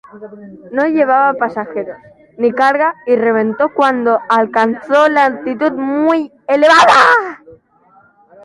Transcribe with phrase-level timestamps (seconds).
[0.71, 1.95] No llevaba pasajeros
[2.39, 7.37] ni carga y reventó cuando alcanzó una altitud muy elevada.